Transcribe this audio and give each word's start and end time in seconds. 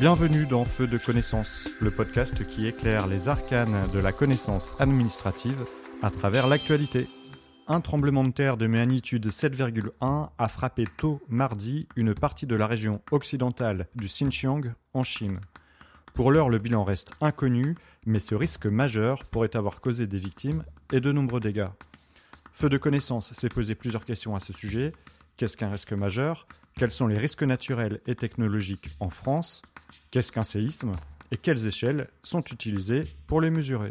Bienvenue 0.00 0.46
dans 0.46 0.64
Feu 0.64 0.86
de 0.86 0.96
connaissance, 0.96 1.68
le 1.78 1.90
podcast 1.90 2.42
qui 2.48 2.66
éclaire 2.66 3.06
les 3.06 3.28
arcanes 3.28 3.86
de 3.92 3.98
la 3.98 4.12
connaissance 4.12 4.74
administrative 4.78 5.66
à 6.00 6.10
travers 6.10 6.48
l'actualité. 6.48 7.06
Un 7.68 7.82
tremblement 7.82 8.24
de 8.24 8.30
terre 8.30 8.56
de 8.56 8.66
magnitude 8.66 9.26
7,1 9.26 10.30
a 10.38 10.48
frappé 10.48 10.84
tôt 10.96 11.20
mardi 11.28 11.86
une 11.96 12.14
partie 12.14 12.46
de 12.46 12.56
la 12.56 12.66
région 12.66 13.02
occidentale 13.10 13.88
du 13.94 14.06
Xinjiang 14.06 14.72
en 14.94 15.04
Chine. 15.04 15.38
Pour 16.14 16.30
l'heure, 16.32 16.48
le 16.48 16.56
bilan 16.56 16.82
reste 16.82 17.12
inconnu, 17.20 17.74
mais 18.06 18.20
ce 18.20 18.34
risque 18.34 18.64
majeur 18.64 19.24
pourrait 19.24 19.54
avoir 19.54 19.82
causé 19.82 20.06
des 20.06 20.16
victimes 20.16 20.64
et 20.94 21.00
de 21.00 21.12
nombreux 21.12 21.40
dégâts. 21.40 21.68
Feu 22.54 22.70
de 22.70 22.78
connaissance 22.78 23.34
s'est 23.34 23.50
posé 23.50 23.74
plusieurs 23.74 24.06
questions 24.06 24.34
à 24.34 24.40
ce 24.40 24.54
sujet. 24.54 24.94
Qu'est-ce 25.40 25.56
qu'un 25.56 25.70
risque 25.70 25.94
majeur? 25.94 26.46
Quels 26.74 26.90
sont 26.90 27.06
les 27.06 27.16
risques 27.16 27.44
naturels 27.44 28.02
et 28.06 28.14
technologiques 28.14 28.90
en 29.00 29.08
France? 29.08 29.62
Qu'est-ce 30.10 30.32
qu'un 30.32 30.42
séisme? 30.42 30.92
Et 31.30 31.38
quelles 31.38 31.66
échelles 31.66 32.08
sont 32.22 32.42
utilisées 32.42 33.04
pour 33.26 33.40
les 33.40 33.48
mesurer? 33.48 33.90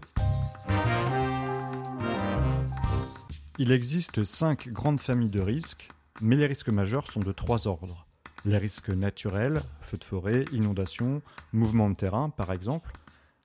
Il 3.58 3.72
existe 3.72 4.24
cinq 4.24 4.68
grandes 4.68 5.00
familles 5.00 5.32
de 5.32 5.42
risques, 5.42 5.90
mais 6.22 6.36
les 6.36 6.46
risques 6.46 6.70
majeurs 6.70 7.12
sont 7.12 7.22
de 7.22 7.32
trois 7.32 7.66
ordres. 7.66 8.06
Les 8.46 8.60
risques 8.60 8.90
naturels, 8.90 9.64
feux 9.82 9.98
de 9.98 10.04
forêt, 10.04 10.46
inondations, 10.52 11.24
mouvements 11.52 11.90
de 11.90 11.96
terrain 11.96 12.30
par 12.30 12.54
exemple. 12.54 12.92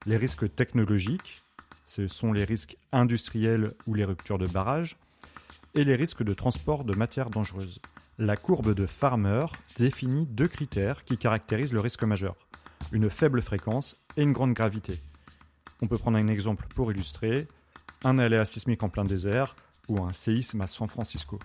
Les 0.05 0.19
risques 0.19 0.55
technologiques, 0.55 1.43
ce 1.87 2.07
sont 2.07 2.35
les 2.35 2.45
risques 2.45 2.77
industriels 2.93 3.73
ou 3.87 3.95
les 3.95 4.05
ruptures 4.05 4.37
de 4.37 4.47
barrages. 4.47 4.99
Et 5.77 5.83
les 5.85 5.97
risques 5.97 6.23
de 6.23 6.35
transport 6.35 6.85
de 6.85 6.95
matières 6.95 7.31
dangereuses. 7.31 7.81
La 8.19 8.37
courbe 8.37 8.75
de 8.75 8.87
Farmer 8.87 9.47
définit 9.77 10.25
deux 10.27 10.47
critères 10.47 11.05
qui 11.05 11.19
caractérisent 11.19 11.73
le 11.73 11.81
risque 11.81 12.05
majeur. 12.05 12.37
Une 12.93 13.11
faible 13.11 13.43
fréquence 13.43 13.97
et 14.17 14.23
une 14.23 14.33
grande 14.33 14.55
gravité. 14.55 15.01
On 15.83 15.89
peut 15.89 15.99
prendre 15.99 16.17
un 16.17 16.29
exemple 16.29 16.67
pour 16.77 16.93
illustrer. 16.93 17.49
Un 18.05 18.21
aléa 18.21 18.45
sismique 18.45 18.85
en 18.85 18.89
plein 18.89 19.05
désert 19.05 19.57
ou 19.89 20.01
un 20.01 20.13
séisme 20.13 20.61
à 20.61 20.69
San 20.69 20.87
Francisco. 20.87 21.41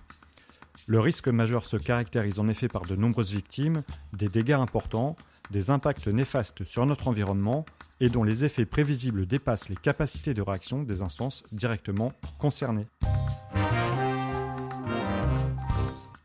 Le 0.86 1.00
risque 1.00 1.28
majeur 1.28 1.64
se 1.66 1.76
caractérise 1.76 2.38
en 2.38 2.46
effet 2.46 2.68
par 2.68 2.82
de 2.82 2.94
nombreuses 2.94 3.32
victimes, 3.32 3.82
des 4.12 4.28
dégâts 4.28 4.52
importants, 4.52 5.16
des 5.50 5.70
impacts 5.70 6.06
néfastes 6.06 6.64
sur 6.64 6.86
notre 6.86 7.08
environnement 7.08 7.64
et 7.98 8.08
dont 8.08 8.22
les 8.22 8.44
effets 8.44 8.64
prévisibles 8.64 9.26
dépassent 9.26 9.68
les 9.68 9.76
capacités 9.76 10.34
de 10.34 10.42
réaction 10.42 10.84
des 10.84 11.02
instances 11.02 11.42
directement 11.50 12.12
concernées. 12.38 12.86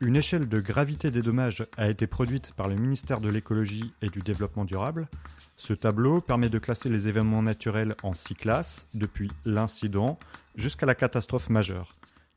Une 0.00 0.16
échelle 0.16 0.46
de 0.46 0.60
gravité 0.60 1.10
des 1.10 1.22
dommages 1.22 1.64
a 1.78 1.88
été 1.88 2.06
produite 2.06 2.52
par 2.52 2.68
le 2.68 2.74
ministère 2.74 3.18
de 3.18 3.30
l'écologie 3.30 3.94
et 4.02 4.10
du 4.10 4.20
développement 4.20 4.66
durable. 4.66 5.08
Ce 5.56 5.72
tableau 5.72 6.20
permet 6.20 6.50
de 6.50 6.58
classer 6.58 6.90
les 6.90 7.08
événements 7.08 7.42
naturels 7.42 7.94
en 8.02 8.12
six 8.12 8.34
classes, 8.34 8.86
depuis 8.92 9.30
l'incident 9.46 10.18
jusqu'à 10.54 10.84
la 10.84 10.94
catastrophe 10.94 11.48
majeure. 11.48 11.94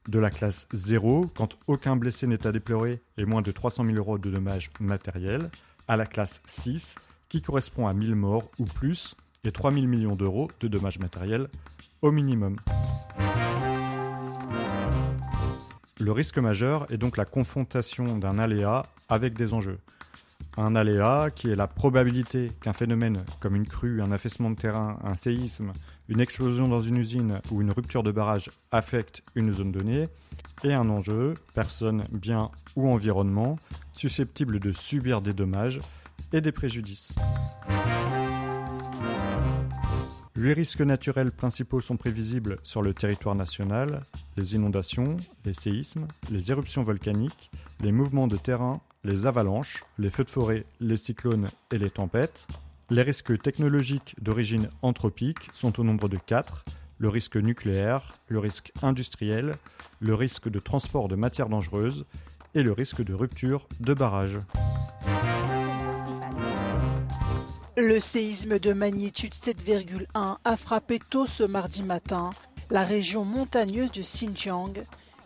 De 0.07 0.19
la 0.19 0.29
classe 0.29 0.67
0, 0.71 1.29
quand 1.35 1.57
aucun 1.67 1.97
blessé 1.97 2.27
n'est 2.27 2.47
à 2.47 2.53
déplorer 2.53 3.01
et 3.17 3.25
moins 3.25 3.41
de 3.41 3.51
300 3.51 3.83
000 3.83 3.97
euros 3.97 4.17
de 4.17 4.31
dommages 4.31 4.71
matériels, 4.79 5.49
à 5.89 5.97
la 5.97 6.05
classe 6.05 6.41
6, 6.45 6.95
qui 7.27 7.41
correspond 7.41 7.87
à 7.87 7.93
1000 7.93 8.15
morts 8.15 8.49
ou 8.57 8.63
plus, 8.63 9.15
et 9.43 9.51
3000 9.51 9.85
millions 9.85 10.15
d'euros 10.15 10.49
de 10.61 10.69
dommages 10.69 10.99
matériels 10.99 11.49
au 12.01 12.11
minimum. 12.11 12.55
Le 15.99 16.13
risque 16.13 16.37
majeur 16.37 16.89
est 16.91 16.97
donc 16.97 17.17
la 17.17 17.25
confrontation 17.25 18.17
d'un 18.17 18.39
aléa 18.39 18.85
avec 19.09 19.33
des 19.33 19.53
enjeux. 19.53 19.79
Un 20.57 20.75
aléa 20.75 21.29
qui 21.29 21.49
est 21.49 21.55
la 21.55 21.67
probabilité 21.67 22.51
qu'un 22.61 22.71
phénomène 22.71 23.25
comme 23.41 23.55
une 23.55 23.67
crue, 23.67 24.01
un 24.01 24.13
affaissement 24.13 24.49
de 24.49 24.55
terrain, 24.55 24.97
un 25.03 25.15
séisme, 25.15 25.73
une 26.07 26.21
explosion 26.21 26.69
dans 26.69 26.81
une 26.81 26.97
usine 26.97 27.41
ou 27.51 27.61
une 27.61 27.71
rupture 27.71 28.01
de 28.01 28.11
barrage 28.11 28.49
affecte 28.71 29.23
une 29.35 29.51
zone 29.51 29.73
donnée, 29.73 30.07
et 30.63 30.73
un 30.73 30.89
enjeu, 30.89 31.35
personne, 31.53 32.03
bien 32.11 32.49
ou 32.77 32.89
environnement, 32.89 33.59
susceptible 33.93 34.59
de 34.59 34.71
subir 34.71 35.21
des 35.21 35.33
dommages 35.33 35.81
et 36.31 36.39
des 36.39 36.51
préjudices. 36.53 37.15
Huit 40.39 40.53
risques 40.53 40.79
naturels 40.79 41.33
principaux 41.33 41.81
sont 41.81 41.97
prévisibles 41.97 42.59
sur 42.63 42.81
le 42.81 42.93
territoire 42.93 43.35
national 43.35 44.03
les 44.37 44.55
inondations, 44.55 45.17
les 45.43 45.53
séismes, 45.53 46.07
les 46.31 46.49
éruptions 46.49 46.81
volcaniques, 46.81 47.51
les 47.81 47.91
mouvements 47.91 48.27
de 48.27 48.37
terrain, 48.37 48.79
les 49.03 49.25
avalanches, 49.25 49.83
les 49.97 50.09
feux 50.09 50.23
de 50.23 50.29
forêt, 50.29 50.63
les 50.79 50.95
cyclones 50.95 51.49
et 51.73 51.77
les 51.77 51.89
tempêtes. 51.89 52.47
Les 52.89 53.01
risques 53.01 53.37
technologiques 53.41 54.15
d'origine 54.21 54.69
anthropique 54.81 55.49
sont 55.51 55.77
au 55.77 55.83
nombre 55.83 56.07
de 56.07 56.15
quatre 56.15 56.63
le 56.99 57.09
risque 57.09 57.35
nucléaire, 57.35 58.13
le 58.29 58.39
risque 58.39 58.71
industriel, 58.81 59.55
le 59.99 60.15
risque 60.15 60.47
de 60.47 60.59
transport 60.59 61.09
de 61.09 61.17
matières 61.17 61.49
dangereuses 61.49 62.05
et 62.55 62.63
le 62.63 62.71
risque 62.71 63.03
de 63.03 63.13
rupture 63.13 63.67
de 63.81 63.93
barrages. 63.93 64.39
Le 67.81 68.01
séisme 68.01 68.59
de 68.59 68.73
magnitude 68.73 69.33
7,1 69.33 70.35
a 70.43 70.57
frappé 70.57 70.99
tôt 70.99 71.25
ce 71.25 71.43
mardi 71.43 71.81
matin 71.81 72.31
la 72.69 72.83
région 72.83 73.23
montagneuse 73.23 73.89
du 73.89 74.01
Xinjiang, 74.01 74.73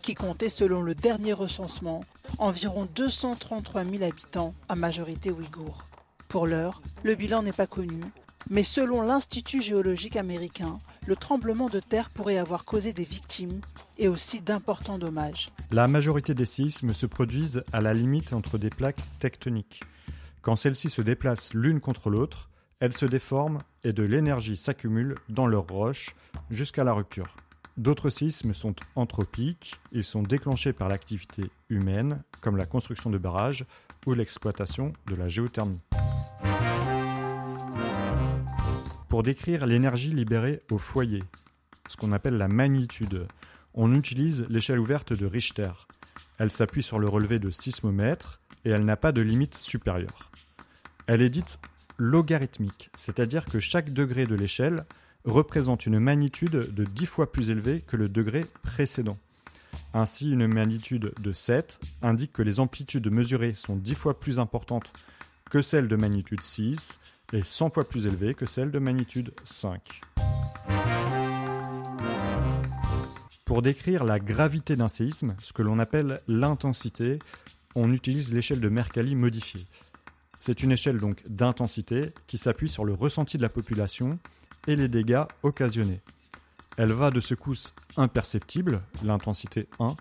qui 0.02 0.14
comptait 0.14 0.48
selon 0.48 0.80
le 0.80 0.94
dernier 0.94 1.32
recensement 1.32 2.04
environ 2.38 2.86
233 2.94 3.84
000 3.84 4.04
habitants, 4.04 4.54
à 4.68 4.76
majorité 4.76 5.32
ouïghour. 5.32 5.82
Pour 6.28 6.46
l'heure, 6.46 6.80
le 7.02 7.16
bilan 7.16 7.42
n'est 7.42 7.50
pas 7.50 7.66
connu, 7.66 8.00
mais 8.48 8.62
selon 8.62 9.02
l'Institut 9.02 9.60
géologique 9.60 10.14
américain, 10.14 10.78
le 11.06 11.16
tremblement 11.16 11.68
de 11.68 11.80
terre 11.80 12.08
pourrait 12.08 12.38
avoir 12.38 12.64
causé 12.64 12.92
des 12.92 13.02
victimes 13.02 13.62
et 13.98 14.06
aussi 14.06 14.40
d'importants 14.40 14.98
dommages. 14.98 15.50
La 15.72 15.88
majorité 15.88 16.34
des 16.34 16.44
séismes 16.44 16.94
se 16.94 17.06
produisent 17.06 17.64
à 17.72 17.80
la 17.80 17.92
limite 17.92 18.32
entre 18.32 18.58
des 18.58 18.70
plaques 18.70 19.02
tectoniques. 19.18 19.80
Quand 20.44 20.56
celles-ci 20.56 20.90
se 20.90 21.00
déplacent 21.00 21.54
l'une 21.54 21.80
contre 21.80 22.10
l'autre, 22.10 22.50
elles 22.78 22.92
se 22.92 23.06
déforment 23.06 23.60
et 23.82 23.94
de 23.94 24.02
l'énergie 24.02 24.58
s'accumule 24.58 25.14
dans 25.30 25.46
leurs 25.46 25.66
roches 25.66 26.14
jusqu'à 26.50 26.84
la 26.84 26.92
rupture. 26.92 27.34
D'autres 27.78 28.10
sismes 28.10 28.52
sont 28.52 28.74
anthropiques, 28.94 29.80
ils 29.90 30.04
sont 30.04 30.22
déclenchés 30.22 30.74
par 30.74 30.88
l'activité 30.88 31.44
humaine, 31.70 32.22
comme 32.42 32.58
la 32.58 32.66
construction 32.66 33.08
de 33.08 33.16
barrages 33.16 33.64
ou 34.04 34.12
l'exploitation 34.12 34.92
de 35.06 35.14
la 35.14 35.28
géothermie. 35.30 35.80
Pour 39.08 39.22
décrire 39.22 39.64
l'énergie 39.64 40.12
libérée 40.12 40.60
au 40.70 40.76
foyer, 40.76 41.22
ce 41.88 41.96
qu'on 41.96 42.12
appelle 42.12 42.36
la 42.36 42.48
magnitude, 42.48 43.26
on 43.72 43.94
utilise 43.94 44.44
l'échelle 44.50 44.78
ouverte 44.78 45.14
de 45.14 45.24
Richter. 45.24 45.72
Elle 46.36 46.50
s'appuie 46.50 46.82
sur 46.82 46.98
le 46.98 47.08
relevé 47.08 47.38
de 47.38 47.50
sismomètre 47.50 48.42
et 48.64 48.70
elle 48.70 48.84
n'a 48.84 48.96
pas 48.96 49.12
de 49.12 49.22
limite 49.22 49.54
supérieure. 49.54 50.30
Elle 51.06 51.22
est 51.22 51.28
dite 51.28 51.58
logarithmique, 51.98 52.90
c'est-à-dire 52.96 53.44
que 53.44 53.60
chaque 53.60 53.92
degré 53.92 54.24
de 54.24 54.34
l'échelle 54.34 54.84
représente 55.24 55.86
une 55.86 55.98
magnitude 55.98 56.74
de 56.74 56.84
10 56.84 57.06
fois 57.06 57.32
plus 57.32 57.50
élevée 57.50 57.82
que 57.86 57.96
le 57.96 58.08
degré 58.08 58.44
précédent. 58.62 59.16
Ainsi, 59.92 60.30
une 60.30 60.46
magnitude 60.46 61.12
de 61.20 61.32
7 61.32 61.80
indique 62.02 62.32
que 62.32 62.42
les 62.42 62.60
amplitudes 62.60 63.10
mesurées 63.10 63.54
sont 63.54 63.76
10 63.76 63.94
fois 63.94 64.18
plus 64.18 64.38
importantes 64.38 64.92
que 65.50 65.62
celles 65.62 65.88
de 65.88 65.96
magnitude 65.96 66.40
6 66.40 67.00
et 67.32 67.42
100 67.42 67.70
fois 67.70 67.84
plus 67.84 68.06
élevées 68.06 68.34
que 68.34 68.46
celles 68.46 68.70
de 68.70 68.78
magnitude 68.78 69.32
5. 69.44 70.00
Pour 73.44 73.62
décrire 73.62 74.04
la 74.04 74.18
gravité 74.18 74.74
d'un 74.74 74.88
séisme, 74.88 75.34
ce 75.38 75.52
que 75.52 75.62
l'on 75.62 75.78
appelle 75.78 76.20
l'intensité, 76.28 77.18
on 77.74 77.92
utilise 77.92 78.32
l'échelle 78.32 78.60
de 78.60 78.68
Mercalli 78.68 79.14
modifiée. 79.14 79.66
C'est 80.38 80.62
une 80.62 80.72
échelle 80.72 80.98
donc 80.98 81.22
d'intensité 81.26 82.10
qui 82.26 82.38
s'appuie 82.38 82.68
sur 82.68 82.84
le 82.84 82.94
ressenti 82.94 83.36
de 83.36 83.42
la 83.42 83.48
population 83.48 84.18
et 84.66 84.76
les 84.76 84.88
dégâts 84.88 85.24
occasionnés. 85.42 86.00
Elle 86.76 86.92
va 86.92 87.10
de 87.10 87.20
secousses 87.20 87.74
imperceptibles, 87.96 88.80
l'intensité 89.04 89.68
1, 89.78 89.94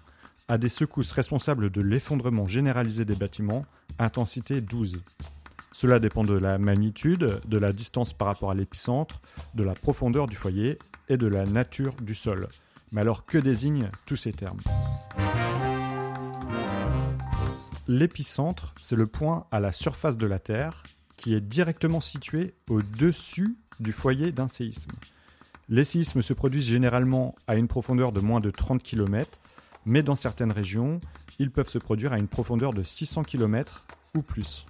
à 0.48 0.58
des 0.58 0.70
secousses 0.70 1.12
responsables 1.12 1.70
de 1.70 1.82
l'effondrement 1.82 2.48
généralisé 2.48 3.06
des 3.06 3.16
bâtiments, 3.16 3.66
intensité 4.00 4.60
12. 4.60 5.02
Cela 5.72 6.00
dépend 6.00 6.24
de 6.24 6.34
la 6.34 6.58
magnitude, 6.58 7.42
de 7.46 7.58
la 7.58 7.72
distance 7.72 8.14
par 8.14 8.28
rapport 8.28 8.52
à 8.52 8.56
l'épicentre, 8.56 9.22
de 9.56 9.64
la 9.64 9.74
profondeur 9.74 10.28
du 10.28 10.36
foyer 10.36 10.78
et 11.10 11.18
de 11.18 11.28
la 11.28 11.46
nature 11.46 11.94
du 12.02 12.16
sol. 12.16 12.48
Mais 12.92 13.02
alors 13.02 13.26
que 13.26 13.38
désignent 13.38 13.90
tous 14.06 14.16
ces 14.16 14.34
termes? 14.34 14.60
L'épicentre, 17.88 18.74
c'est 18.80 18.96
le 18.96 19.08
point 19.08 19.46
à 19.52 19.60
la 19.60 19.72
surface 19.72 20.18
de 20.18 20.28
la 20.28 20.40
Terre 20.40 20.84
qui 21.18 21.34
est 21.34 21.42
directement 21.42 22.00
situé 22.00 22.54
au-dessus 22.70 23.58
du 23.80 23.92
foyer 23.92 24.32
d'un 24.32 24.48
séisme. 24.48 24.92
Les 25.70 25.84
séismes 25.84 26.22
se 26.22 26.34
produisent 26.34 26.68
généralement 26.68 27.36
à 27.48 27.56
une 27.56 27.68
profondeur 27.68 28.12
de 28.12 28.20
moins 28.20 28.40
de 28.40 28.52
30 28.52 28.82
km, 28.82 29.40
mais 29.86 30.04
dans 30.04 30.16
certaines 30.16 30.52
régions, 30.52 31.00
ils 31.40 31.52
peuvent 31.52 31.68
se 31.68 31.78
produire 31.78 32.14
à 32.14 32.18
une 32.18 32.28
profondeur 32.28 32.74
de 32.74 32.84
600 32.84 33.24
km 33.24 33.86
ou 34.16 34.22
plus. 34.22 34.66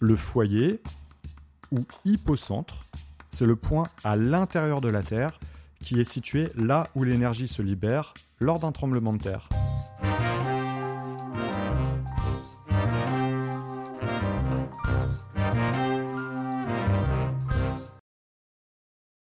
Le 0.00 0.16
foyer, 0.16 0.80
ou 1.72 1.84
hypocentre, 2.04 2.84
c'est 3.30 3.46
le 3.46 3.56
point 3.56 3.86
à 4.04 4.16
l'intérieur 4.16 4.80
de 4.80 4.88
la 4.88 5.02
Terre 5.02 5.38
qui 5.82 6.00
est 6.00 6.04
situé 6.04 6.48
là 6.56 6.88
où 6.94 7.04
l'énergie 7.04 7.48
se 7.48 7.62
libère 7.62 8.14
lors 8.40 8.58
d'un 8.58 8.72
tremblement 8.72 9.12
de 9.12 9.18
terre. 9.18 9.48